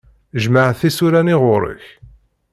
Jmeɛ 0.43 0.69
tisura-nni 0.79 1.35
ɣur-k. 1.43 1.83